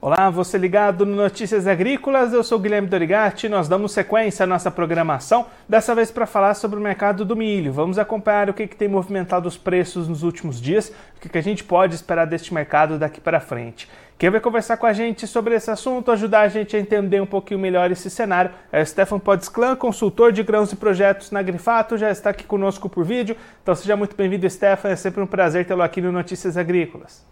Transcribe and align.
Olá, 0.00 0.30
você 0.30 0.56
ligado 0.56 1.04
no 1.04 1.16
Notícias 1.16 1.66
Agrícolas, 1.66 2.32
eu 2.32 2.44
sou 2.44 2.56
Guilherme 2.60 2.86
Dorigatti. 2.86 3.48
Nós 3.48 3.66
damos 3.66 3.90
sequência 3.90 4.44
à 4.44 4.46
nossa 4.46 4.70
programação, 4.70 5.46
dessa 5.68 5.92
vez 5.92 6.08
para 6.08 6.24
falar 6.24 6.54
sobre 6.54 6.78
o 6.78 6.80
mercado 6.80 7.24
do 7.24 7.34
milho. 7.34 7.72
Vamos 7.72 7.98
acompanhar 7.98 8.48
o 8.48 8.54
que, 8.54 8.68
que 8.68 8.76
tem 8.76 8.86
movimentado 8.86 9.48
os 9.48 9.58
preços 9.58 10.06
nos 10.06 10.22
últimos 10.22 10.60
dias, 10.60 10.92
o 11.16 11.20
que, 11.20 11.28
que 11.28 11.36
a 11.36 11.42
gente 11.42 11.64
pode 11.64 11.96
esperar 11.96 12.26
deste 12.26 12.54
mercado 12.54 12.96
daqui 12.96 13.20
para 13.20 13.40
frente. 13.40 13.88
Quem 14.16 14.30
vai 14.30 14.38
conversar 14.38 14.76
com 14.76 14.86
a 14.86 14.92
gente 14.92 15.26
sobre 15.26 15.56
esse 15.56 15.68
assunto, 15.68 16.12
ajudar 16.12 16.42
a 16.42 16.48
gente 16.48 16.76
a 16.76 16.78
entender 16.78 17.20
um 17.20 17.26
pouquinho 17.26 17.58
melhor 17.58 17.90
esse 17.90 18.08
cenário, 18.08 18.52
é 18.70 18.80
o 18.80 18.86
Stefan 18.86 19.18
Podsclan, 19.18 19.74
consultor 19.74 20.30
de 20.30 20.44
grãos 20.44 20.70
e 20.70 20.76
projetos 20.76 21.32
na 21.32 21.42
Grifato, 21.42 21.98
já 21.98 22.08
está 22.08 22.30
aqui 22.30 22.44
conosco 22.44 22.88
por 22.88 23.04
vídeo. 23.04 23.36
Então 23.64 23.74
seja 23.74 23.96
muito 23.96 24.14
bem-vindo, 24.14 24.48
Stefan. 24.48 24.90
É 24.90 24.96
sempre 24.96 25.20
um 25.20 25.26
prazer 25.26 25.66
tê-lo 25.66 25.82
aqui 25.82 26.00
no 26.00 26.12
Notícias 26.12 26.56
Agrícolas. 26.56 27.26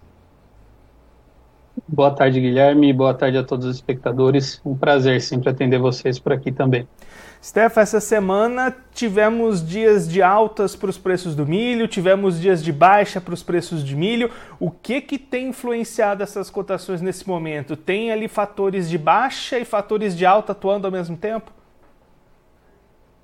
Boa 1.86 2.10
tarde, 2.10 2.40
Guilherme. 2.40 2.92
Boa 2.92 3.12
tarde 3.12 3.36
a 3.36 3.44
todos 3.44 3.66
os 3.66 3.76
espectadores. 3.76 4.60
Um 4.64 4.74
prazer 4.76 5.20
sempre 5.20 5.50
atender 5.50 5.78
vocês 5.78 6.18
por 6.18 6.32
aqui 6.32 6.50
também. 6.50 6.88
Steph, 7.42 7.76
essa 7.76 8.00
semana 8.00 8.74
tivemos 8.92 9.64
dias 9.64 10.08
de 10.08 10.22
altas 10.22 10.74
para 10.74 10.88
os 10.88 10.98
preços 10.98 11.36
do 11.36 11.46
milho, 11.46 11.86
tivemos 11.86 12.40
dias 12.40 12.64
de 12.64 12.72
baixa 12.72 13.20
para 13.20 13.34
os 13.34 13.42
preços 13.42 13.84
de 13.84 13.94
milho. 13.94 14.30
O 14.58 14.70
que 14.70 15.00
que 15.00 15.18
tem 15.18 15.48
influenciado 15.48 16.22
essas 16.22 16.50
cotações 16.50 17.02
nesse 17.02 17.28
momento? 17.28 17.76
Tem 17.76 18.10
ali 18.10 18.26
fatores 18.26 18.88
de 18.88 18.96
baixa 18.96 19.58
e 19.58 19.64
fatores 19.64 20.16
de 20.16 20.24
alta 20.24 20.52
atuando 20.52 20.86
ao 20.86 20.92
mesmo 20.92 21.16
tempo? 21.16 21.52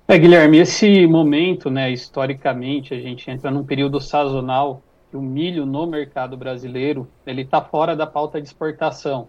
É, 0.07 0.17
Guilherme, 0.17 0.59
esse 0.59 1.07
momento, 1.07 1.69
né, 1.69 1.91
historicamente, 1.91 2.93
a 2.93 2.99
gente 2.99 3.29
entra 3.31 3.49
num 3.49 3.63
período 3.63 3.99
sazonal 3.99 4.81
que 5.13 5.17
o 5.17 5.21
milho 5.21 5.63
no 5.63 5.85
mercado 5.85 6.35
brasileiro 6.35 7.07
ele 7.23 7.43
está 7.43 7.61
fora 7.61 7.95
da 7.95 8.07
pauta 8.07 8.41
de 8.41 8.47
exportação. 8.47 9.27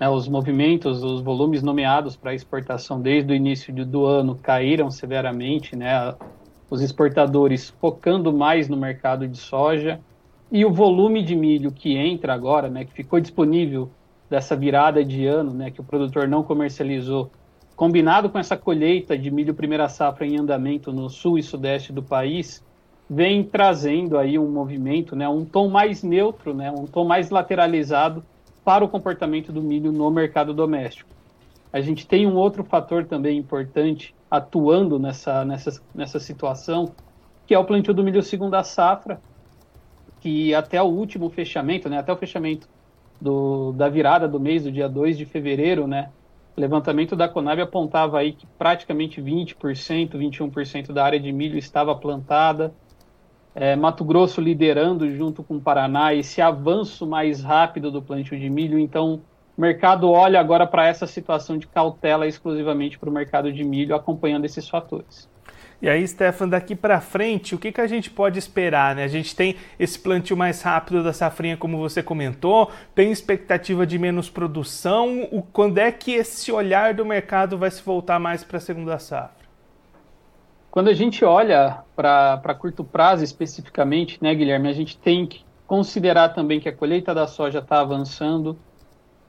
Né, 0.00 0.08
os 0.08 0.26
movimentos, 0.26 1.02
os 1.02 1.20
volumes 1.20 1.62
nomeados 1.62 2.16
para 2.16 2.32
exportação 2.32 2.98
desde 2.98 3.30
o 3.30 3.36
início 3.36 3.70
do 3.84 4.06
ano 4.06 4.34
caíram 4.36 4.90
severamente, 4.90 5.76
né, 5.76 6.14
os 6.70 6.80
exportadores 6.80 7.68
focando 7.78 8.32
mais 8.32 8.66
no 8.66 8.78
mercado 8.78 9.28
de 9.28 9.36
soja 9.36 10.00
e 10.50 10.64
o 10.64 10.72
volume 10.72 11.22
de 11.22 11.36
milho 11.36 11.70
que 11.70 11.94
entra 11.94 12.32
agora, 12.32 12.70
né, 12.70 12.86
que 12.86 12.92
ficou 12.94 13.20
disponível 13.20 13.90
dessa 14.30 14.56
virada 14.56 15.04
de 15.04 15.26
ano, 15.26 15.52
né, 15.52 15.70
que 15.70 15.82
o 15.82 15.84
produtor 15.84 16.26
não 16.26 16.42
comercializou, 16.42 17.30
combinado 17.76 18.30
com 18.30 18.38
essa 18.38 18.56
colheita 18.56 19.18
de 19.18 19.30
milho 19.30 19.52
primeira 19.52 19.86
safra 19.86 20.26
em 20.26 20.38
andamento 20.38 20.90
no 20.94 21.10
sul 21.10 21.36
e 21.36 21.42
sudeste 21.42 21.92
do 21.92 22.02
país, 22.02 22.66
vem 23.08 23.42
trazendo 23.42 24.18
aí 24.18 24.38
um 24.38 24.50
movimento, 24.50 25.16
né, 25.16 25.28
um 25.28 25.44
tom 25.44 25.68
mais 25.68 26.02
neutro, 26.02 26.52
né, 26.52 26.70
um 26.70 26.86
tom 26.86 27.04
mais 27.04 27.30
lateralizado 27.30 28.22
para 28.64 28.84
o 28.84 28.88
comportamento 28.88 29.50
do 29.50 29.62
milho 29.62 29.90
no 29.90 30.10
mercado 30.10 30.52
doméstico. 30.52 31.08
A 31.72 31.80
gente 31.80 32.06
tem 32.06 32.26
um 32.26 32.36
outro 32.36 32.64
fator 32.64 33.06
também 33.06 33.38
importante 33.38 34.14
atuando 34.30 34.98
nessa, 34.98 35.44
nessa, 35.44 35.82
nessa 35.94 36.20
situação, 36.20 36.92
que 37.46 37.54
é 37.54 37.58
o 37.58 37.64
plantio 37.64 37.94
do 37.94 38.04
milho 38.04 38.22
segunda 38.22 38.62
safra, 38.62 39.20
que 40.20 40.54
até 40.54 40.82
o 40.82 40.86
último 40.86 41.30
fechamento, 41.30 41.88
né, 41.88 41.98
até 41.98 42.12
o 42.12 42.16
fechamento 42.16 42.68
do, 43.18 43.72
da 43.72 43.88
virada 43.88 44.28
do 44.28 44.38
mês, 44.38 44.64
do 44.64 44.72
dia 44.72 44.88
2 44.88 45.16
de 45.16 45.24
fevereiro, 45.24 45.86
né, 45.86 46.10
o 46.54 46.60
levantamento 46.60 47.16
da 47.16 47.28
Conab 47.28 47.60
apontava 47.62 48.18
aí 48.18 48.32
que 48.32 48.46
praticamente 48.58 49.22
20%, 49.22 50.10
21% 50.10 50.92
da 50.92 51.04
área 51.04 51.18
de 51.18 51.32
milho 51.32 51.56
estava 51.56 51.94
plantada, 51.94 52.74
é, 53.60 53.74
Mato 53.74 54.04
Grosso 54.04 54.40
liderando 54.40 55.12
junto 55.16 55.42
com 55.42 55.56
o 55.56 55.60
Paraná 55.60 56.14
esse 56.14 56.40
avanço 56.40 57.04
mais 57.04 57.42
rápido 57.42 57.90
do 57.90 58.00
plantio 58.00 58.38
de 58.38 58.48
milho. 58.48 58.78
Então, 58.78 59.20
o 59.56 59.60
mercado 59.60 60.08
olha 60.08 60.38
agora 60.38 60.64
para 60.64 60.86
essa 60.86 61.08
situação 61.08 61.58
de 61.58 61.66
cautela 61.66 62.28
exclusivamente 62.28 62.96
para 62.96 63.10
o 63.10 63.12
mercado 63.12 63.52
de 63.52 63.64
milho, 63.64 63.96
acompanhando 63.96 64.44
esses 64.44 64.68
fatores. 64.68 65.28
E 65.82 65.88
aí, 65.88 66.06
Stefan, 66.06 66.48
daqui 66.48 66.76
para 66.76 67.00
frente, 67.00 67.56
o 67.56 67.58
que, 67.58 67.72
que 67.72 67.80
a 67.80 67.86
gente 67.88 68.10
pode 68.10 68.38
esperar? 68.38 68.94
Né? 68.94 69.02
A 69.02 69.08
gente 69.08 69.34
tem 69.34 69.56
esse 69.76 69.98
plantio 69.98 70.36
mais 70.36 70.62
rápido 70.62 71.02
da 71.02 71.12
safrinha, 71.12 71.56
como 71.56 71.78
você 71.78 72.00
comentou, 72.00 72.70
tem 72.94 73.10
expectativa 73.10 73.84
de 73.84 73.98
menos 73.98 74.30
produção. 74.30 75.28
O, 75.32 75.42
quando 75.42 75.78
é 75.78 75.90
que 75.90 76.12
esse 76.12 76.52
olhar 76.52 76.94
do 76.94 77.04
mercado 77.04 77.58
vai 77.58 77.72
se 77.72 77.82
voltar 77.82 78.20
mais 78.20 78.44
para 78.44 78.58
a 78.58 78.60
segunda 78.60 78.98
safra? 79.00 79.37
Quando 80.70 80.88
a 80.88 80.94
gente 80.94 81.24
olha 81.24 81.82
para 81.96 82.54
curto 82.58 82.84
prazo 82.84 83.24
especificamente, 83.24 84.18
né, 84.20 84.34
Guilherme, 84.34 84.68
a 84.68 84.72
gente 84.72 84.98
tem 84.98 85.26
que 85.26 85.44
considerar 85.66 86.30
também 86.30 86.60
que 86.60 86.68
a 86.68 86.72
colheita 86.72 87.14
da 87.14 87.26
soja 87.26 87.58
está 87.58 87.80
avançando, 87.80 88.58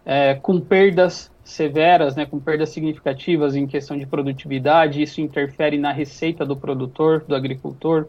é, 0.06 0.36
com 0.36 0.60
perdas 0.60 1.32
severas, 1.44 2.16
né, 2.16 2.26
com 2.26 2.40
perdas 2.40 2.70
significativas 2.70 3.56
em 3.56 3.66
questão 3.66 3.98
de 3.98 4.06
produtividade, 4.06 5.02
isso 5.02 5.22
interfere 5.22 5.78
na 5.78 5.92
receita 5.92 6.46
do 6.46 6.56
produtor, 6.56 7.24
do 7.28 7.36
agricultor. 7.36 8.08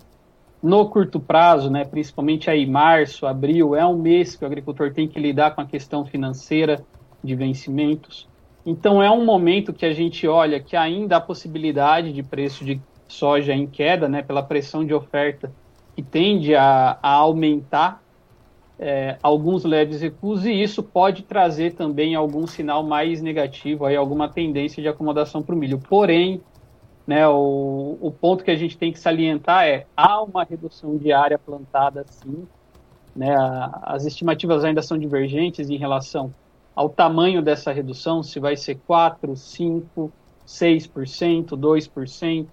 No 0.63 0.89
curto 0.89 1.19
prazo, 1.19 1.71
né, 1.71 1.85
principalmente 1.85 2.51
aí 2.51 2.67
março, 2.67 3.27
abril, 3.27 3.75
é 3.75 3.87
um 3.87 3.97
mês 3.97 4.37
que 4.37 4.45
o 4.45 4.47
agricultor 4.47 4.93
tem 4.93 5.09
que 5.09 5.19
lidar 5.19 5.55
com 5.55 5.63
a 5.63 5.67
questão 5.67 6.05
financeira 6.05 6.85
de 7.23 7.35
vencimentos. 7.35 8.29
Então 8.65 9.03
é 9.03 9.11
um 9.11 9.25
momento 9.25 9.73
que 9.73 9.87
a 9.87 9.93
gente 9.93 10.27
olha 10.29 10.61
que 10.61 10.77
ainda 10.77 11.17
há 11.17 11.21
possibilidade 11.21 12.13
de 12.13 12.23
preço 12.23 12.65
de 12.65 12.81
soja 13.11 13.53
em 13.53 13.67
queda, 13.67 14.09
né, 14.09 14.23
pela 14.23 14.43
pressão 14.43 14.85
de 14.85 14.95
oferta 14.95 15.53
que 15.95 16.03
tende 16.03 16.55
a, 16.55 16.99
a 17.03 17.13
aumentar 17.13 18.03
é, 18.79 19.19
alguns 19.23 19.65
leves 19.65 20.01
recuos 20.01 20.47
e 20.47 20.53
isso 20.53 20.83
pode 20.83 21.25
trazer 21.25 21.75
também 21.75 22.15
algum 22.15 22.47
sinal 22.47 22.83
mais 22.83 23.21
negativo, 23.21 23.85
aí 23.85 23.95
alguma 23.95 24.29
tendência 24.29 24.83
de 24.83 24.89
acomodação 24.89 25.43
para 25.43 25.55
o 25.55 25.59
milho. 25.59 25.79
Porém, 25.79 26.41
né, 27.07 27.29
o, 27.29 27.99
o 28.01 28.11
ponto 28.11 28.43
que 28.43 28.51
a 28.51 28.57
gente 28.57 28.79
tem 28.79 28.93
que 28.93 28.99
salientar 28.99 29.67
é 29.67 29.87
há 29.97 30.23
uma 30.23 30.45
redução 30.45 30.97
de 30.97 31.13
área 31.13 31.39
plantada, 31.39 32.07
sim. 32.07 32.49
Né, 33.15 33.35
as 33.83 34.07
estimativas 34.07 34.65
ainda 34.65 34.81
são 34.81 34.97
divergentes 34.97 35.69
em 35.69 35.77
relação 35.77 36.33
ao 36.75 36.89
tamanho 36.89 37.43
dessa 37.43 37.73
redução, 37.73 38.23
se 38.23 38.41
vai 38.41 38.57
ser 38.57 38.81
4, 38.87 39.37
5, 39.37 40.13
6%, 40.47 41.49
2%. 41.49 42.49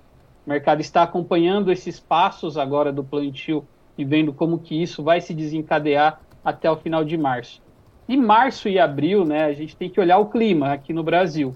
O 0.48 0.50
mercado 0.50 0.80
está 0.80 1.04
acompanhando 1.04 1.70
esses 1.70 2.00
passos 2.00 2.58
agora 2.58 2.90
do 2.90 3.04
plantio 3.04 3.68
e 3.98 4.06
vendo 4.06 4.32
como 4.32 4.58
que 4.58 4.82
isso 4.82 5.04
vai 5.04 5.20
se 5.20 5.34
desencadear 5.34 6.22
até 6.42 6.72
o 6.72 6.78
final 6.78 7.04
de 7.04 7.18
março. 7.18 7.62
E 8.08 8.16
março 8.16 8.70
e 8.70 8.80
abril, 8.80 9.26
né, 9.26 9.44
a 9.44 9.52
gente 9.52 9.76
tem 9.76 9.90
que 9.90 10.00
olhar 10.00 10.18
o 10.20 10.28
clima 10.28 10.72
aqui 10.72 10.94
no 10.94 11.04
Brasil. 11.04 11.54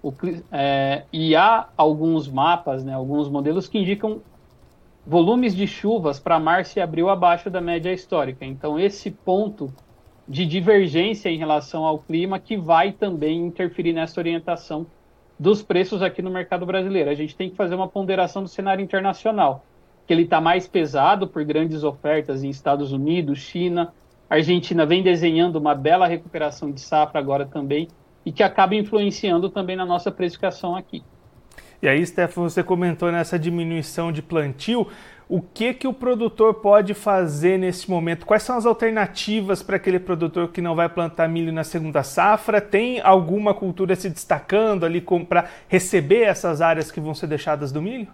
O, 0.00 0.12
é, 0.52 1.02
e 1.12 1.34
há 1.34 1.68
alguns 1.76 2.28
mapas, 2.28 2.84
né, 2.84 2.94
alguns 2.94 3.28
modelos 3.28 3.66
que 3.66 3.76
indicam 3.76 4.22
volumes 5.04 5.52
de 5.52 5.66
chuvas 5.66 6.20
para 6.20 6.38
março 6.38 6.78
e 6.78 6.80
abril 6.80 7.10
abaixo 7.10 7.50
da 7.50 7.60
média 7.60 7.92
histórica. 7.92 8.44
Então, 8.44 8.78
esse 8.78 9.10
ponto 9.10 9.74
de 10.28 10.46
divergência 10.46 11.28
em 11.28 11.38
relação 11.38 11.84
ao 11.84 11.98
clima 11.98 12.38
que 12.38 12.56
vai 12.56 12.92
também 12.92 13.44
interferir 13.44 13.92
nessa 13.92 14.20
orientação 14.20 14.86
dos 15.42 15.60
preços 15.60 16.02
aqui 16.02 16.22
no 16.22 16.30
mercado 16.30 16.64
brasileiro. 16.64 17.10
A 17.10 17.14
gente 17.14 17.34
tem 17.34 17.50
que 17.50 17.56
fazer 17.56 17.74
uma 17.74 17.88
ponderação 17.88 18.44
do 18.44 18.48
cenário 18.48 18.80
internacional, 18.80 19.64
que 20.06 20.12
ele 20.12 20.22
está 20.22 20.40
mais 20.40 20.68
pesado 20.68 21.26
por 21.26 21.44
grandes 21.44 21.82
ofertas 21.82 22.44
em 22.44 22.48
Estados 22.48 22.92
Unidos, 22.92 23.40
China, 23.40 23.92
Argentina 24.30 24.86
vem 24.86 25.02
desenhando 25.02 25.56
uma 25.56 25.74
bela 25.74 26.06
recuperação 26.06 26.70
de 26.70 26.80
safra 26.80 27.18
agora 27.18 27.44
também 27.44 27.88
e 28.24 28.30
que 28.30 28.44
acaba 28.44 28.76
influenciando 28.76 29.50
também 29.50 29.74
na 29.74 29.84
nossa 29.84 30.12
precificação 30.12 30.76
aqui. 30.76 31.02
E 31.82 31.88
aí, 31.88 32.06
Stefano, 32.06 32.48
você 32.48 32.62
comentou 32.62 33.10
nessa 33.10 33.36
diminuição 33.36 34.12
de 34.12 34.22
plantio. 34.22 34.86
O 35.28 35.42
que, 35.42 35.74
que 35.74 35.88
o 35.88 35.92
produtor 35.92 36.54
pode 36.54 36.94
fazer 36.94 37.58
nesse 37.58 37.90
momento? 37.90 38.24
Quais 38.24 38.44
são 38.44 38.56
as 38.56 38.64
alternativas 38.64 39.64
para 39.64 39.76
aquele 39.76 39.98
produtor 39.98 40.52
que 40.52 40.60
não 40.60 40.76
vai 40.76 40.88
plantar 40.88 41.28
milho 41.28 41.52
na 41.52 41.64
segunda 41.64 42.04
safra? 42.04 42.60
Tem 42.60 43.00
alguma 43.00 43.52
cultura 43.52 43.96
se 43.96 44.08
destacando 44.08 44.86
ali 44.86 45.00
para 45.28 45.46
receber 45.66 46.22
essas 46.22 46.60
áreas 46.60 46.92
que 46.92 47.00
vão 47.00 47.16
ser 47.16 47.26
deixadas 47.26 47.72
do 47.72 47.82
milho? 47.82 48.06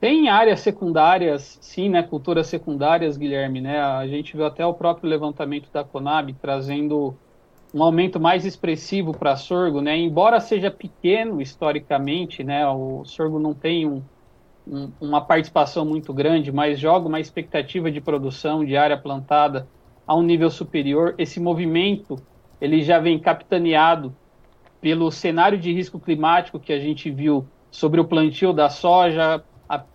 Tem 0.00 0.28
áreas 0.28 0.58
secundárias, 0.58 1.56
sim, 1.60 1.88
né? 1.88 2.02
Culturas 2.02 2.48
secundárias, 2.48 3.16
Guilherme, 3.16 3.60
né? 3.60 3.80
A 3.80 4.06
gente 4.08 4.36
viu 4.36 4.44
até 4.44 4.66
o 4.66 4.74
próprio 4.74 5.08
levantamento 5.08 5.68
da 5.72 5.84
Conab 5.84 6.32
trazendo 6.42 7.16
um 7.74 7.82
aumento 7.82 8.20
mais 8.20 8.44
expressivo 8.44 9.12
para 9.12 9.34
sorgo, 9.34 9.80
né? 9.80 9.98
Embora 9.98 10.38
seja 10.38 10.70
pequeno 10.70 11.42
historicamente, 11.42 12.44
né? 12.44 12.64
O 12.68 13.04
sorgo 13.04 13.40
não 13.40 13.52
tem 13.52 13.84
um, 13.84 14.00
um, 14.64 14.92
uma 15.00 15.20
participação 15.20 15.84
muito 15.84 16.14
grande, 16.14 16.52
mas 16.52 16.78
joga 16.78 17.08
uma 17.08 17.18
expectativa 17.18 17.90
de 17.90 18.00
produção 18.00 18.64
de 18.64 18.76
área 18.76 18.96
plantada 18.96 19.66
a 20.06 20.14
um 20.14 20.22
nível 20.22 20.50
superior. 20.50 21.16
Esse 21.18 21.40
movimento 21.40 22.14
ele 22.60 22.80
já 22.80 23.00
vem 23.00 23.18
capitaneado 23.18 24.14
pelo 24.80 25.10
cenário 25.10 25.58
de 25.58 25.72
risco 25.72 25.98
climático 25.98 26.60
que 26.60 26.72
a 26.72 26.78
gente 26.78 27.10
viu 27.10 27.44
sobre 27.72 28.00
o 28.00 28.04
plantio 28.04 28.52
da 28.52 28.70
soja, 28.70 29.42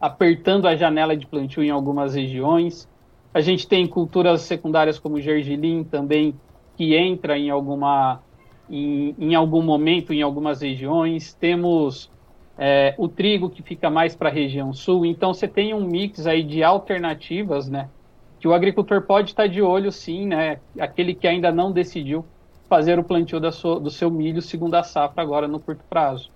apertando 0.02 0.68
a 0.68 0.76
janela 0.76 1.16
de 1.16 1.26
plantio 1.26 1.64
em 1.64 1.70
algumas 1.70 2.14
regiões. 2.14 2.90
A 3.34 3.40
gente 3.40 3.66
tem 3.70 3.88
culturas 3.88 4.42
secundárias 4.42 5.00
como 5.00 5.22
gergelim 5.22 5.86
também 5.86 6.36
que 6.80 6.96
entra 6.96 7.38
em 7.38 7.50
alguma 7.50 8.22
em, 8.70 9.14
em 9.20 9.36
algum 9.36 9.62
momento 9.62 10.14
em 10.14 10.22
algumas 10.22 10.62
regiões. 10.62 11.34
Temos 11.34 12.10
é, 12.58 12.96
o 12.98 13.10
trigo 13.10 13.50
que 13.50 13.62
fica 13.62 13.90
mais 13.90 14.16
para 14.16 14.30
a 14.30 14.32
região 14.32 14.72
sul. 14.72 15.06
Então 15.06 15.34
você 15.34 15.46
tem 15.46 15.74
um 15.74 15.84
mix 15.84 16.26
aí 16.26 16.42
de 16.42 16.64
alternativas, 16.64 17.68
né? 17.68 17.90
Que 18.40 18.48
o 18.48 18.54
agricultor 18.54 19.02
pode 19.02 19.32
estar 19.32 19.48
de 19.48 19.62
olho, 19.62 19.92
sim, 19.92 20.26
né? 20.26 20.62
Aquele 20.80 21.14
que 21.14 21.28
ainda 21.28 21.52
não 21.52 21.70
decidiu 21.70 22.26
fazer 22.70 22.98
o 22.98 23.04
plantio 23.04 23.52
sua, 23.52 23.78
do 23.78 23.90
seu 23.90 24.10
milho 24.10 24.42
segundo 24.42 24.76
a 24.76 24.84
safra 24.84 25.22
agora 25.22 25.50
no 25.50 25.60
curto 25.60 25.84
prazo. 25.90 26.32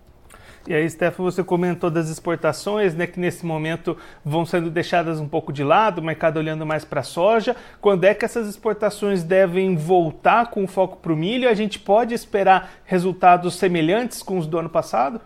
E 0.65 0.74
aí, 0.74 0.89
Stefan, 0.89 1.24
você 1.24 1.44
comentou 1.44 1.89
das 1.89 2.10
exportações, 2.10 2.95
né, 2.95 3.06
que 3.06 3.19
nesse 3.19 3.45
momento 3.45 3.98
vão 4.24 4.45
sendo 4.45 4.69
deixadas 4.69 5.19
um 5.19 5.27
pouco 5.27 5.51
de 5.51 5.62
lado, 5.62 6.00
o 6.00 6.04
mercado 6.04 6.38
olhando 6.38 6.65
mais 6.65 6.86
para 6.86 7.01
a 7.01 7.04
soja. 7.04 7.54
Quando 7.81 8.06
é 8.06 8.13
que 8.13 8.24
essas 8.24 8.48
exportações 8.48 9.24
devem 9.24 9.75
voltar 9.75 10.50
com 10.50 10.65
foco 10.65 10.98
para 10.98 11.12
o 11.12 11.18
milho? 11.18 11.50
A 11.50 11.54
gente 11.54 11.77
pode 11.77 12.13
esperar 12.13 12.75
resultados 12.86 13.56
semelhantes 13.56 14.24
com 14.24 14.38
os 14.38 14.48
do 14.48 14.57
ano 14.57 14.69
passado? 14.69 15.19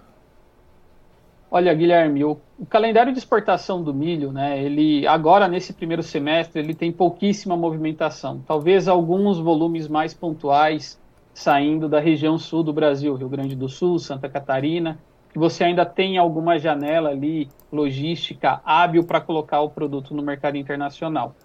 Olha, 1.52 1.72
Guilherme, 1.74 2.26
o, 2.26 2.40
o, 2.58 2.66
calendário 2.66 3.14
de 3.14 3.20
exportação 3.20 3.84
do 3.84 3.94
milho, 3.94 4.32
né, 4.32 4.62
ele 4.62 5.08
agora 5.08 5.48
nesse 5.48 5.72
primeiro 5.72 6.02
semestre 6.02 6.60
ele 6.60 6.74
tem 6.74 6.92
pouquíssima 6.92 7.56
movimentação. 7.56 8.42
Talvez 8.46 8.88
alguns 8.88 9.38
volumes 9.38 9.88
mais 9.88 10.16
pontuais 10.16 11.00
saindo 11.32 11.88
da 11.88 12.00
região 12.00 12.40
sul 12.40 12.64
do 12.64 12.74
Brasil, 12.74 13.14
Rio 13.16 13.30
Grande 13.30 13.56
do 13.56 13.70
Sul, 13.70 14.00
Santa 14.00 14.28
Catarina, 14.28 14.98
você 15.36 15.64
ainda 15.64 15.86
tem 15.86 16.18
alguma 16.18 16.58
janela 16.58 17.10
ali 17.10 17.50
logística 17.72 18.62
hábil 18.66 19.04
para 19.04 19.22
colocar 19.22 19.62
o 19.62 19.70
produto 19.70 20.14
no 20.14 20.22
mercado 20.22 20.58
internacional. 20.58 21.36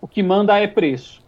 O 0.00 0.08
que 0.08 0.22
manda 0.22 0.58
é 0.58 0.66
preço. 0.66 1.22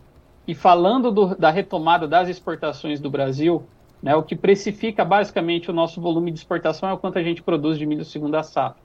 E 0.46 0.55
falando 0.55 1.11
do, 1.11 1.34
da 1.37 1.50
retomada 1.50 2.06
das 2.06 2.28
exportações 2.28 3.00
do 3.00 3.11
Brasil, 3.11 3.66
né? 4.05 4.14
O 4.14 4.22
que 4.22 4.37
precifica 4.37 5.02
basicamente 5.02 5.70
o 5.70 5.72
nosso 5.72 5.99
volume 5.99 6.31
de 6.31 6.38
exportação 6.38 6.90
é 6.90 6.93
o 6.93 6.99
quanto 6.99 7.19
a 7.19 7.22
gente 7.22 7.43
produz 7.43 7.78
de 7.78 7.87
milho 7.87 8.05
segundo 8.05 8.34
a 8.34 8.43
safra. 8.43 8.82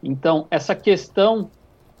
Então, 0.00 0.46
essa 0.48 0.76
questão 0.76 1.50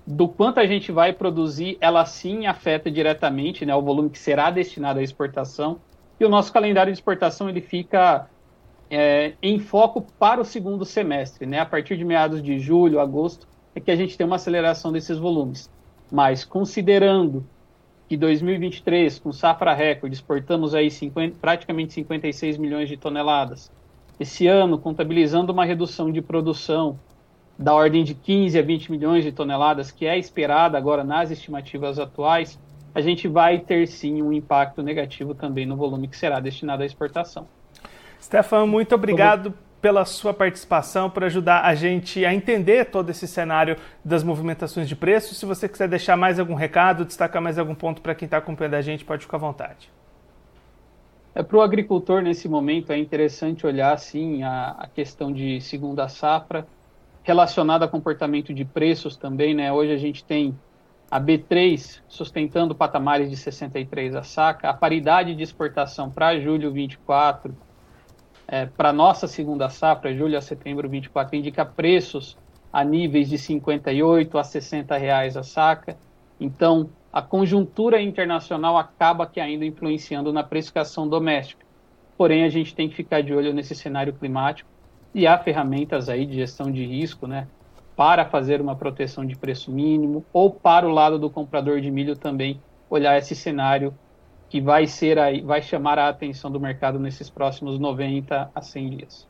do 0.06 0.28
quanto 0.28 0.60
a 0.60 0.66
gente 0.66 0.92
vai 0.92 1.12
produzir, 1.12 1.76
ela 1.80 2.04
sim 2.04 2.46
afeta 2.46 2.88
diretamente 2.88 3.66
né, 3.66 3.74
o 3.74 3.82
volume 3.82 4.08
que 4.08 4.20
será 4.20 4.52
destinado 4.52 5.00
à 5.00 5.02
exportação. 5.02 5.80
E 6.20 6.24
o 6.24 6.28
nosso 6.28 6.52
calendário 6.52 6.92
de 6.92 6.96
exportação 6.96 7.48
ele 7.48 7.60
fica 7.60 8.30
é, 8.90 9.34
em 9.42 9.58
foco 9.58 10.06
para 10.18 10.40
o 10.40 10.44
segundo 10.44 10.84
semestre. 10.84 11.46
Né? 11.46 11.58
A 11.58 11.66
partir 11.66 11.96
de 11.96 12.04
meados 12.04 12.42
de 12.42 12.58
julho, 12.58 13.00
agosto, 13.00 13.46
é 13.74 13.80
que 13.80 13.90
a 13.90 13.96
gente 13.96 14.16
tem 14.16 14.26
uma 14.26 14.36
aceleração 14.36 14.92
desses 14.92 15.18
volumes. 15.18 15.70
Mas 16.10 16.44
considerando 16.44 17.44
que 18.08 18.16
2023, 18.16 19.18
com 19.18 19.32
safra 19.32 19.72
recorde, 19.72 20.14
exportamos 20.14 20.74
aí 20.74 20.90
50, 20.90 21.38
praticamente 21.40 21.92
56 21.94 22.58
milhões 22.58 22.88
de 22.88 22.96
toneladas. 22.96 23.72
Esse 24.20 24.46
ano, 24.46 24.78
contabilizando 24.78 25.52
uma 25.52 25.64
redução 25.64 26.12
de 26.12 26.22
produção 26.22 26.98
da 27.58 27.74
ordem 27.74 28.04
de 28.04 28.14
15 28.14 28.58
a 28.58 28.62
20 28.62 28.90
milhões 28.90 29.24
de 29.24 29.32
toneladas, 29.32 29.90
que 29.90 30.06
é 30.06 30.18
esperada 30.18 30.76
agora 30.76 31.02
nas 31.02 31.30
estimativas 31.30 31.98
atuais, 31.98 32.58
a 32.94 33.00
gente 33.00 33.26
vai 33.26 33.58
ter 33.58 33.88
sim 33.88 34.22
um 34.22 34.32
impacto 34.32 34.82
negativo 34.82 35.34
também 35.34 35.66
no 35.66 35.76
volume 35.76 36.06
que 36.06 36.16
será 36.16 36.38
destinado 36.38 36.82
à 36.82 36.86
exportação. 36.86 37.46
Stefan, 38.24 38.64
muito 38.64 38.94
obrigado 38.94 39.52
pela 39.82 40.06
sua 40.06 40.32
participação, 40.32 41.10
por 41.10 41.24
ajudar 41.24 41.60
a 41.60 41.74
gente 41.74 42.24
a 42.24 42.32
entender 42.32 42.86
todo 42.86 43.10
esse 43.10 43.28
cenário 43.28 43.76
das 44.02 44.24
movimentações 44.24 44.88
de 44.88 44.96
preços. 44.96 45.36
Se 45.36 45.44
você 45.44 45.68
quiser 45.68 45.88
deixar 45.88 46.16
mais 46.16 46.38
algum 46.38 46.54
recado, 46.54 47.04
destacar 47.04 47.42
mais 47.42 47.58
algum 47.58 47.74
ponto 47.74 48.00
para 48.00 48.14
quem 48.14 48.24
está 48.24 48.38
acompanhando 48.38 48.74
a 48.74 48.80
gente, 48.80 49.04
pode 49.04 49.26
ficar 49.26 49.36
à 49.36 49.40
vontade. 49.40 49.92
É, 51.34 51.42
para 51.42 51.58
o 51.58 51.60
agricultor, 51.60 52.22
nesse 52.22 52.48
momento, 52.48 52.92
é 52.92 52.96
interessante 52.96 53.66
olhar, 53.66 53.98
sim, 53.98 54.42
a, 54.42 54.70
a 54.70 54.86
questão 54.86 55.30
de 55.30 55.60
segunda 55.60 56.08
safra, 56.08 56.66
relacionada 57.22 57.84
a 57.84 57.88
comportamento 57.88 58.54
de 58.54 58.64
preços 58.64 59.18
também, 59.18 59.54
né? 59.54 59.70
Hoje 59.70 59.92
a 59.92 59.98
gente 59.98 60.24
tem 60.24 60.58
a 61.10 61.20
B3 61.20 62.00
sustentando 62.08 62.74
patamares 62.74 63.28
de 63.28 63.36
63 63.36 64.14
a 64.14 64.22
saca, 64.22 64.70
a 64.70 64.72
paridade 64.72 65.34
de 65.34 65.42
exportação 65.42 66.08
para 66.10 66.40
julho 66.40 66.72
24 66.72 67.54
é, 68.46 68.66
para 68.66 68.92
nossa 68.92 69.26
segunda 69.26 69.68
safra, 69.68 70.14
julho 70.14 70.36
a 70.36 70.40
setembro 70.40 70.88
24, 70.88 71.36
indica 71.36 71.64
preços 71.64 72.36
a 72.72 72.84
níveis 72.84 73.28
de 73.28 73.38
58 73.38 74.36
a 74.36 74.44
60 74.44 74.96
reais 74.96 75.36
a 75.36 75.42
saca. 75.42 75.96
Então, 76.40 76.90
a 77.12 77.22
conjuntura 77.22 78.02
internacional 78.02 78.76
acaba 78.76 79.26
que 79.26 79.40
ainda 79.40 79.64
influenciando 79.64 80.32
na 80.32 80.42
precificação 80.42 81.08
doméstica. 81.08 81.64
Porém, 82.18 82.44
a 82.44 82.48
gente 82.48 82.74
tem 82.74 82.88
que 82.88 82.94
ficar 82.96 83.22
de 83.22 83.32
olho 83.32 83.52
nesse 83.52 83.74
cenário 83.74 84.12
climático 84.12 84.68
e 85.14 85.26
há 85.26 85.38
ferramentas 85.38 86.08
aí 86.08 86.26
de 86.26 86.34
gestão 86.34 86.70
de 86.70 86.84
risco, 86.84 87.26
né, 87.26 87.46
para 87.96 88.24
fazer 88.24 88.60
uma 88.60 88.74
proteção 88.74 89.24
de 89.24 89.36
preço 89.36 89.70
mínimo 89.70 90.24
ou 90.32 90.50
para 90.50 90.86
o 90.86 90.92
lado 90.92 91.18
do 91.18 91.30
comprador 91.30 91.80
de 91.80 91.90
milho 91.90 92.16
também 92.16 92.60
olhar 92.90 93.16
esse 93.16 93.34
cenário 93.34 93.94
que 94.54 94.60
vai 94.60 94.86
ser 94.86 95.18
aí, 95.18 95.40
vai 95.40 95.60
chamar 95.60 95.98
a 95.98 96.08
atenção 96.08 96.48
do 96.48 96.60
mercado 96.60 96.96
nesses 96.96 97.28
próximos 97.28 97.76
90 97.76 98.52
a 98.54 98.62
100 98.62 98.90
dias. 98.90 99.26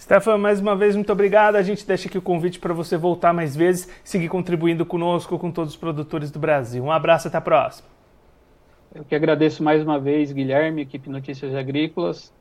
Stefan, 0.00 0.38
mais 0.38 0.60
uma 0.60 0.74
vez, 0.74 0.96
muito 0.96 1.12
obrigado. 1.12 1.56
A 1.56 1.62
gente 1.62 1.86
deixa 1.86 2.08
aqui 2.08 2.16
o 2.16 2.22
convite 2.22 2.58
para 2.58 2.72
você 2.72 2.96
voltar 2.96 3.34
mais 3.34 3.54
vezes, 3.54 3.86
seguir 4.02 4.30
contribuindo 4.30 4.86
conosco, 4.86 5.38
com 5.38 5.50
todos 5.50 5.74
os 5.74 5.78
produtores 5.78 6.30
do 6.30 6.38
Brasil. 6.38 6.82
Um 6.82 6.90
abraço, 6.90 7.28
até 7.28 7.36
a 7.36 7.40
próxima. 7.42 7.86
Eu 8.94 9.04
que 9.04 9.14
agradeço 9.14 9.62
mais 9.62 9.82
uma 9.82 10.00
vez, 10.00 10.32
Guilherme, 10.32 10.80
equipe 10.80 11.10
Notícias 11.10 11.54
Agrícolas. 11.54 12.32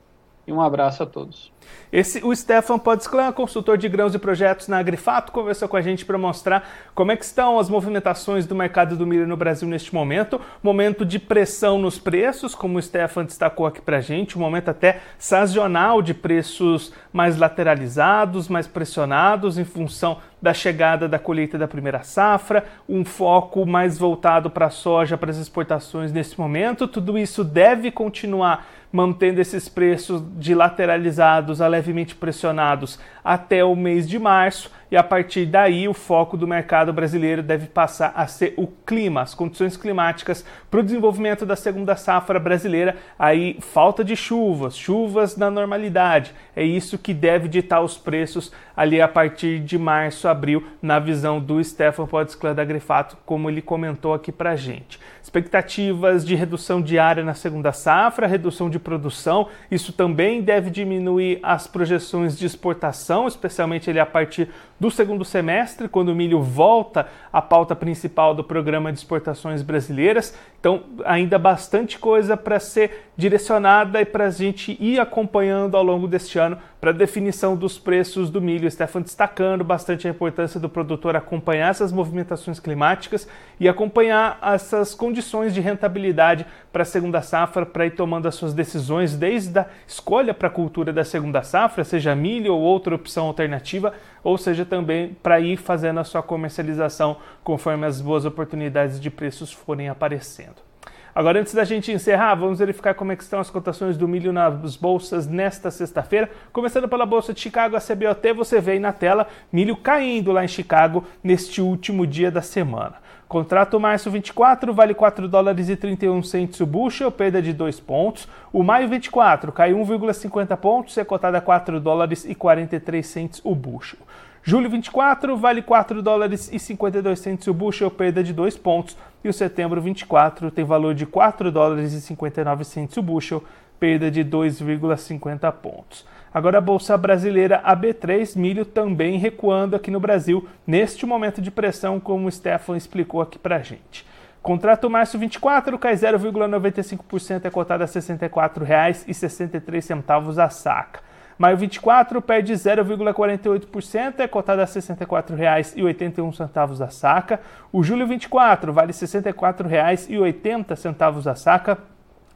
E 0.47 0.53
um 0.53 0.61
abraço 0.61 1.01
a 1.01 1.05
todos. 1.05 1.51
Esse, 1.91 2.23
o 2.23 2.35
Stefan 2.35 2.77
Podsclan, 2.77 3.31
consultor 3.31 3.77
de 3.77 3.89
grãos 3.89 4.13
e 4.13 4.19
projetos 4.19 4.67
na 4.67 4.77
Agrifato, 4.77 5.31
conversou 5.31 5.67
com 5.67 5.77
a 5.77 5.81
gente 5.81 6.05
para 6.05 6.17
mostrar 6.17 6.67
como 6.93 7.11
é 7.11 7.15
que 7.15 7.25
estão 7.25 7.57
as 7.57 7.69
movimentações 7.69 8.45
do 8.45 8.53
mercado 8.53 8.95
do 8.95 9.07
milho 9.07 9.27
no 9.27 9.37
Brasil 9.37 9.67
neste 9.67 9.93
momento. 9.93 10.39
Momento 10.61 11.05
de 11.05 11.17
pressão 11.17 11.79
nos 11.79 11.97
preços, 11.97 12.53
como 12.53 12.77
o 12.77 12.81
Stefan 12.81 13.25
destacou 13.25 13.65
aqui 13.65 13.81
para 13.81 13.97
a 13.97 14.01
gente, 14.01 14.37
um 14.37 14.41
momento 14.41 14.69
até 14.69 14.99
sazonal 15.17 16.01
de 16.01 16.13
preços 16.13 16.93
mais 17.11 17.37
lateralizados, 17.37 18.47
mais 18.47 18.67
pressionados 18.67 19.57
em 19.57 19.65
função 19.65 20.19
da 20.41 20.53
chegada 20.53 21.07
da 21.07 21.17
colheita 21.17 21.57
da 21.57 21.67
primeira 21.67 22.03
safra, 22.03 22.65
um 22.87 23.03
foco 23.03 23.65
mais 23.65 23.97
voltado 23.97 24.49
para 24.49 24.67
a 24.67 24.69
soja, 24.69 25.17
para 25.17 25.31
as 25.31 25.37
exportações 25.37 26.11
nesse 26.11 26.39
momento. 26.39 26.87
Tudo 26.87 27.17
isso 27.17 27.43
deve 27.43 27.89
continuar 27.89 28.67
mantendo 28.95 29.41
esses 29.41 29.67
preços 29.67 30.23
de 30.37 30.55
lateralizados 30.55 31.61
a 31.61 31.67
levemente 31.67 32.15
pressionados 32.15 32.97
até 33.23 33.63
o 33.63 33.75
mês 33.75 34.07
de 34.07 34.17
março 34.17 34.71
e 34.91 34.97
a 34.97 35.03
partir 35.03 35.45
daí 35.45 35.87
o 35.87 35.93
foco 35.93 36.37
do 36.37 36.47
mercado 36.47 36.93
brasileiro 36.93 37.41
deve 37.41 37.67
passar 37.67 38.13
a 38.15 38.27
ser 38.27 38.53
o 38.57 38.67
clima, 38.67 39.21
as 39.21 39.33
condições 39.33 39.77
climáticas 39.77 40.45
para 40.69 40.79
o 40.79 40.83
desenvolvimento 40.83 41.45
da 41.45 41.55
segunda 41.55 41.95
safra 41.95 42.39
brasileira. 42.39 42.95
Aí 43.17 43.57
falta 43.59 44.03
de 44.03 44.15
chuvas, 44.15 44.77
chuvas 44.77 45.35
na 45.37 45.49
normalidade. 45.49 46.33
É 46.55 46.63
isso 46.63 46.97
que 46.97 47.13
deve 47.13 47.47
ditar 47.47 47.81
os 47.81 47.97
preços 47.97 48.51
ali 48.75 49.01
a 49.01 49.07
partir 49.07 49.59
de 49.59 49.77
março, 49.77 50.27
abril, 50.27 50.65
na 50.81 50.99
visão 50.99 51.39
do 51.39 51.63
Stefan 51.63 52.05
Podsclan 52.05 52.53
da 52.53 52.65
Grifato, 52.65 53.17
como 53.25 53.49
ele 53.49 53.61
comentou 53.61 54.13
aqui 54.13 54.31
para 54.31 54.55
gente. 54.55 54.99
Expectativas 55.21 56.25
de 56.25 56.35
redução 56.35 56.81
diária 56.81 57.23
na 57.23 57.33
segunda 57.33 57.71
safra, 57.71 58.27
redução 58.27 58.69
de 58.69 58.77
produção, 58.77 59.47
isso 59.71 59.91
também 59.93 60.41
deve 60.41 60.69
diminuir 60.69 61.39
as 61.41 61.67
projeções 61.67 62.37
de 62.37 62.45
exportação, 62.45 63.27
especialmente 63.27 63.89
ali 63.89 63.99
a 63.99 64.05
partir 64.05 64.49
do 64.79 64.91
segundo 64.91 65.23
semestre, 65.23 65.87
quando 65.87 66.09
o 66.09 66.15
milho 66.15 66.41
volta 66.41 67.07
à 67.31 67.41
pauta 67.41 67.75
principal 67.75 68.33
do 68.33 68.43
programa 68.43 68.91
de 68.91 68.97
exportações 68.97 69.61
brasileiras. 69.61 70.37
Então, 70.59 70.83
ainda 71.05 71.39
bastante 71.39 71.97
coisa 71.97 72.35
para 72.35 72.59
ser 72.59 73.09
direcionada 73.15 74.01
e 74.01 74.05
para 74.05 74.25
a 74.25 74.29
gente 74.29 74.77
ir 74.79 74.99
acompanhando 74.99 75.77
ao 75.77 75.83
longo 75.83 76.07
deste 76.07 76.37
ano 76.37 76.57
para 76.85 76.91
a 76.91 76.95
definição 76.95 77.55
dos 77.55 77.79
preços 77.79 78.29
do 78.29 78.39
milho. 78.39 78.69
Stefan 78.69 79.01
destacando 79.01 79.63
bastante 79.63 80.07
a 80.07 80.11
importância 80.11 80.59
do 80.59 80.69
produtor 80.69 81.15
acompanhar 81.15 81.71
essas 81.71 81.91
movimentações 81.91 82.59
climáticas 82.59 83.27
e 83.59 83.67
acompanhar 83.67 84.37
essas 84.43 84.93
condições 84.93 85.51
de 85.51 85.59
rentabilidade 85.59 86.45
para 86.71 86.83
a 86.83 86.85
segunda 86.85 87.23
safra, 87.23 87.65
para 87.65 87.87
ir 87.87 87.95
tomando 87.95 88.27
as 88.27 88.35
suas 88.35 88.53
decisões 88.53 89.15
desde 89.15 89.57
a 89.57 89.65
escolha 89.87 90.31
para 90.31 90.47
a 90.47 90.51
cultura 90.51 90.93
da 90.93 91.03
segunda 91.03 91.41
safra, 91.41 91.83
seja 91.83 92.13
milho 92.13 92.53
ou 92.53 92.61
outra 92.61 92.93
opção 92.93 93.25
alternativa, 93.25 93.91
ou 94.23 94.37
seja 94.37 94.63
também 94.63 95.17
para 95.23 95.39
ir 95.39 95.57
fazendo 95.57 95.99
a 95.99 96.03
sua 96.03 96.21
comercialização 96.21 97.17
conforme 97.43 97.87
as 97.87 97.99
boas 97.99 98.25
oportunidades 98.25 98.99
de 98.99 99.09
preços 99.09 99.51
forem 99.51 99.89
aparecendo. 99.89 100.74
Agora, 101.15 101.39
antes 101.39 101.53
da 101.53 101.63
gente 101.63 101.93
encerrar, 101.93 102.35
vamos 102.35 102.59
verificar 102.59 102.93
como 102.93 103.13
é 103.13 103.15
estão 103.15 103.39
as 103.39 103.49
cotações 103.49 103.95
do 103.95 104.05
milho 104.05 104.33
nas 104.33 104.75
bolsas 104.75 105.25
nesta 105.25 105.71
sexta-feira. 105.71 106.29
Começando 106.51 106.89
pela 106.89 107.05
Bolsa 107.05 107.33
de 107.33 107.39
Chicago, 107.39 107.77
a 107.77 107.79
CBOT, 107.79 108.33
você 108.33 108.59
vê 108.59 108.73
aí 108.73 108.79
na 108.79 108.91
tela 108.91 109.25
milho 109.49 109.77
caindo 109.77 110.33
lá 110.33 110.43
em 110.43 110.47
Chicago 110.49 111.05
neste 111.23 111.61
último 111.61 112.05
dia 112.05 112.29
da 112.29 112.41
semana. 112.41 112.95
Contrato 113.29 113.79
março 113.79 114.11
24 114.11 114.73
vale 114.73 114.93
4 114.93 115.29
dólares 115.29 115.69
e 115.69 115.77
31 115.77 116.21
centes 116.21 116.59
o 116.59 116.65
bushel, 116.65 117.09
perda 117.09 117.41
de 117.41 117.53
2 117.53 117.79
pontos. 117.79 118.27
O 118.51 118.61
maio 118.61 118.89
24 118.89 119.53
caiu 119.53 119.77
1,50 119.77 120.57
pontos, 120.57 120.97
é 120.97 121.05
cotado 121.05 121.37
a 121.37 121.41
4 121.41 121.79
dólares 121.79 122.25
e 122.25 122.35
43 122.35 123.07
centes 123.07 123.41
o 123.41 123.55
bushel. 123.55 123.99
Julho 124.47 124.69
24 124.69 125.35
vale 125.35 125.63
4 125.63 126.03
dólares 126.03 126.51
e 126.53 126.59
52 126.59 127.17
centes 127.17 127.47
o 127.47 127.53
bushel, 127.53 127.89
perda 127.89 128.23
de 128.23 128.31
2 128.31 128.55
pontos. 128.55 128.95
E 129.23 129.29
o 129.29 129.33
setembro 129.33 129.81
24 129.81 130.51
tem 130.51 130.63
valor 130.63 130.93
de 130.93 131.07
4 131.07 131.51
dólares 131.51 131.93
e 131.93 131.99
59 131.99 132.63
centes 132.63 132.95
o 132.95 133.01
bushel, 133.01 133.43
perda 133.79 134.11
de 134.11 134.23
2,50 134.23 135.51
pontos. 135.53 136.05
Agora 136.31 136.59
a 136.59 136.61
Bolsa 136.61 136.95
Brasileira 136.95 137.59
AB3, 137.65 138.37
milho 138.37 138.65
também 138.65 139.17
recuando 139.17 139.75
aqui 139.75 139.89
no 139.89 139.99
Brasil, 139.99 140.47
neste 140.67 141.07
momento 141.07 141.41
de 141.41 141.49
pressão, 141.49 141.99
como 141.99 142.27
o 142.27 142.31
Stefan 142.31 142.77
explicou 142.77 143.21
aqui 143.21 143.39
pra 143.39 143.63
gente. 143.63 144.05
Contrato 144.43 144.87
março 144.91 145.17
24 145.17 145.79
cai 145.79 145.95
0,95%, 145.95 147.45
é 147.45 147.49
cotado 147.49 147.81
a 147.81 147.87
R$ 147.87 147.91
64,63 147.91 150.37
a 150.37 150.49
saca. 150.51 151.14
Maio 151.37 151.57
24 151.57 152.21
perde 152.21 152.53
0,48%, 152.53 154.19
é 154.19 154.27
cotado 154.27 154.61
a 154.61 154.65
R$ 154.65 154.71
64,81 154.71 156.81
a 156.81 156.89
saca. 156.89 157.41
O 157.73 157.83
julho 157.83 158.07
24 158.07 158.71
vale 158.71 158.93
R$ 158.93 158.97
64,80 158.97 161.31
a 161.31 161.35
saca, 161.35 161.77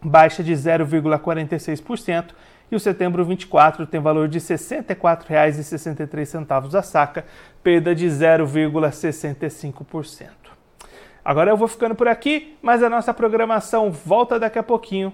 baixa 0.02 0.44
de 0.44 0.52
0,46% 0.52 2.34
e 2.72 2.76
o 2.76 2.80
setembro 2.80 3.26
24 3.26 3.88
tem 3.88 4.00
valor 4.00 4.28
de 4.28 4.38
R$ 4.38 4.46
64,63 4.46 6.76
a 6.76 6.82
saca, 6.82 7.26
perda 7.64 7.96
de 7.96 8.06
0,65%. 8.06 10.28
Agora 11.24 11.52
eu 11.52 11.58
vou 11.58 11.68
ficando 11.68 11.94
por 11.96 12.08
aqui, 12.08 12.58
mas 12.62 12.82
a 12.82 12.90
nossa 12.90 13.14
programação 13.14 13.92
volta 13.92 14.40
daqui 14.40 14.58
a 14.58 14.64
pouquinho. 14.64 15.14